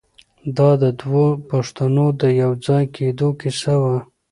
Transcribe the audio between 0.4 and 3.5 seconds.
دا د دوو پښتنو د یو ځای کېدو